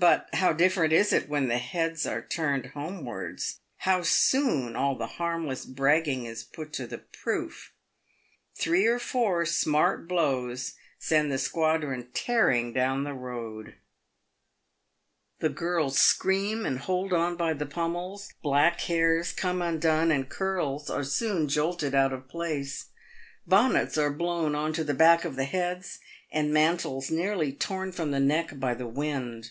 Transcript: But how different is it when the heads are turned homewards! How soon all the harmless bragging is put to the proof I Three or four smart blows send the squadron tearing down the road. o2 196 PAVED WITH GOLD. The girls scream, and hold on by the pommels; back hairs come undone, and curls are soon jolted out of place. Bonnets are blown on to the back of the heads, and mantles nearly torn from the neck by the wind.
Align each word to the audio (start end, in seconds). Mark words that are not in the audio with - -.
But 0.00 0.28
how 0.32 0.54
different 0.54 0.94
is 0.94 1.12
it 1.12 1.28
when 1.28 1.48
the 1.48 1.58
heads 1.58 2.06
are 2.06 2.26
turned 2.26 2.70
homewards! 2.72 3.60
How 3.80 4.00
soon 4.00 4.74
all 4.74 4.96
the 4.96 5.06
harmless 5.06 5.66
bragging 5.66 6.24
is 6.24 6.42
put 6.42 6.72
to 6.72 6.86
the 6.86 6.96
proof 7.22 7.74
I 8.58 8.62
Three 8.62 8.86
or 8.86 8.98
four 8.98 9.44
smart 9.44 10.08
blows 10.08 10.72
send 10.98 11.30
the 11.30 11.36
squadron 11.36 12.08
tearing 12.14 12.72
down 12.72 13.04
the 13.04 13.12
road. 13.12 13.74
o2 15.42 15.42
196 15.42 15.42
PAVED 15.42 15.42
WITH 15.42 15.42
GOLD. 15.42 15.50
The 15.50 15.58
girls 15.58 15.98
scream, 15.98 16.64
and 16.64 16.78
hold 16.78 17.12
on 17.12 17.36
by 17.36 17.52
the 17.52 17.66
pommels; 17.66 18.32
back 18.42 18.80
hairs 18.80 19.32
come 19.32 19.60
undone, 19.60 20.10
and 20.10 20.30
curls 20.30 20.88
are 20.88 21.04
soon 21.04 21.46
jolted 21.46 21.94
out 21.94 22.14
of 22.14 22.26
place. 22.26 22.86
Bonnets 23.46 23.98
are 23.98 24.10
blown 24.10 24.54
on 24.54 24.72
to 24.72 24.82
the 24.82 24.94
back 24.94 25.26
of 25.26 25.36
the 25.36 25.44
heads, 25.44 25.98
and 26.32 26.54
mantles 26.54 27.10
nearly 27.10 27.52
torn 27.52 27.92
from 27.92 28.12
the 28.12 28.18
neck 28.18 28.58
by 28.58 28.72
the 28.72 28.88
wind. 28.88 29.50